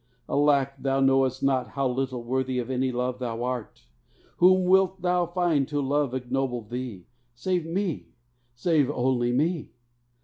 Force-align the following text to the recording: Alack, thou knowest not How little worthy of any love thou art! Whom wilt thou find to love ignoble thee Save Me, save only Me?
Alack, 0.27 0.77
thou 0.79 0.99
knowest 0.99 1.43
not 1.43 1.67
How 1.73 1.87
little 1.87 2.23
worthy 2.23 2.57
of 2.57 2.71
any 2.71 2.91
love 2.91 3.19
thou 3.19 3.43
art! 3.43 3.83
Whom 4.37 4.63
wilt 4.65 5.03
thou 5.03 5.27
find 5.27 5.67
to 5.67 5.79
love 5.79 6.15
ignoble 6.15 6.63
thee 6.63 7.05
Save 7.35 7.67
Me, 7.67 8.07
save 8.55 8.89
only 8.89 9.31
Me? 9.31 9.69